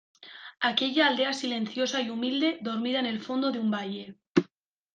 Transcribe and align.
aquella 0.61 1.05
aldea 1.09 1.31
silenciosa 1.31 2.01
y 2.01 2.09
humilde, 2.09 2.57
dormida 2.61 2.97
en 2.99 3.05
el 3.05 3.19
fondo 3.21 3.51
de 3.51 3.59
un 3.59 3.69
valle 3.69 4.15